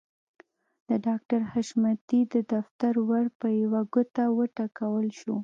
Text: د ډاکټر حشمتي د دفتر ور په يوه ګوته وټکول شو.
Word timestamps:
د 0.87 0.89
ډاکټر 1.05 1.41
حشمتي 1.51 2.21
د 2.33 2.35
دفتر 2.53 2.93
ور 3.09 3.25
په 3.39 3.47
يوه 3.61 3.81
ګوته 3.93 4.23
وټکول 4.37 5.07
شو. 5.19 5.35